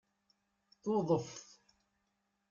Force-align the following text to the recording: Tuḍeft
Tuḍeft 0.81 1.29